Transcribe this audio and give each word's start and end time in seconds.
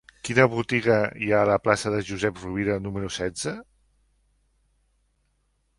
Quina 0.27 0.45
botiga 0.51 0.95
hi 1.25 1.29
ha 1.33 1.41
a 1.43 1.49
la 1.49 1.57
plaça 1.65 1.91
de 1.97 1.99
Josep 2.07 2.41
Rovira 2.45 2.79
número 2.87 3.13
setze? 3.19 3.55